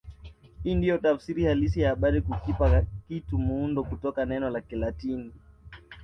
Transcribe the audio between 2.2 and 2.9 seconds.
kukipa